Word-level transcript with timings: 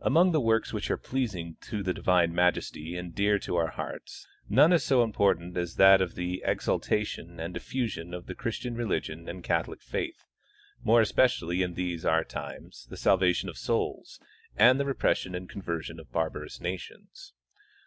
Among 0.00 0.32
the 0.32 0.40
works 0.40 0.72
which 0.72 0.90
are 0.90 0.96
pleasing 0.96 1.58
to 1.68 1.82
the 1.82 1.92
divine 1.92 2.34
Majesty 2.34 2.96
and 2.96 3.14
dear 3.14 3.38
to 3.40 3.56
our 3.56 3.66
hearts, 3.72 4.26
none 4.48 4.72
is 4.72 4.82
so 4.82 5.02
important 5.02 5.54
as 5.58 5.76
that 5.76 6.00
of 6.00 6.14
the 6.14 6.42
ex 6.44 6.66
altation 6.66 7.38
and 7.38 7.52
diffusion 7.52 8.14
of 8.14 8.24
the 8.24 8.34
Christian 8.34 8.74
religion 8.74 9.28
and 9.28 9.44
Catholic 9.44 9.82
faith, 9.82 10.24
more 10.82 11.02
especially 11.02 11.60
in 11.60 11.74
these 11.74 12.06
our 12.06 12.24
times, 12.24 12.86
the 12.88 12.96
salvation 12.96 13.50
of 13.50 13.58
souls, 13.58 14.18
and 14.56 14.80
the 14.80 14.86
repression 14.86 15.34
and 15.34 15.46
conversion 15.46 16.00
of 16.00 16.10
barbarous 16.10 16.58
nations. 16.62 17.34